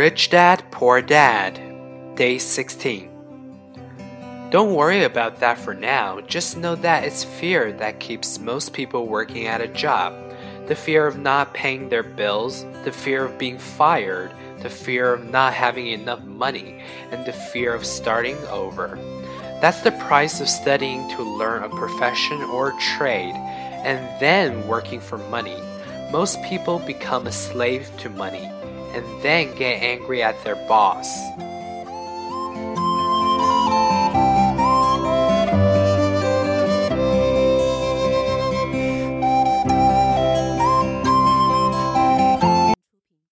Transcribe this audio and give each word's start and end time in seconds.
Rich 0.00 0.30
Dad, 0.30 0.64
Poor 0.70 1.02
Dad, 1.02 1.60
Day 2.14 2.38
16. 2.38 3.10
Don't 4.48 4.74
worry 4.74 5.04
about 5.04 5.40
that 5.40 5.58
for 5.58 5.74
now. 5.74 6.22
Just 6.22 6.56
know 6.56 6.74
that 6.76 7.04
it's 7.04 7.22
fear 7.22 7.70
that 7.72 8.00
keeps 8.00 8.38
most 8.38 8.72
people 8.72 9.06
working 9.06 9.46
at 9.46 9.60
a 9.60 9.68
job. 9.68 10.14
The 10.68 10.74
fear 10.74 11.06
of 11.06 11.18
not 11.18 11.52
paying 11.52 11.90
their 11.90 12.02
bills, 12.02 12.64
the 12.82 12.92
fear 12.92 13.26
of 13.26 13.36
being 13.36 13.58
fired, 13.58 14.32
the 14.62 14.70
fear 14.70 15.12
of 15.12 15.28
not 15.28 15.52
having 15.52 15.88
enough 15.88 16.24
money, 16.24 16.82
and 17.10 17.26
the 17.26 17.34
fear 17.34 17.74
of 17.74 17.84
starting 17.84 18.38
over. 18.46 18.98
That's 19.60 19.82
the 19.82 19.92
price 20.08 20.40
of 20.40 20.48
studying 20.48 21.10
to 21.10 21.22
learn 21.22 21.62
a 21.62 21.68
profession 21.68 22.40
or 22.44 22.72
trade 22.96 23.34
and 23.84 24.18
then 24.18 24.66
working 24.66 25.00
for 25.00 25.18
money. 25.18 25.58
Most 26.10 26.42
people 26.44 26.78
become 26.78 27.26
a 27.26 27.32
slave 27.32 27.90
to 27.98 28.08
money 28.08 28.50
and 28.94 29.22
then 29.22 29.54
get 29.56 29.82
angry 29.82 30.22
at 30.22 30.42
their 30.44 30.56
boss. 30.66 31.08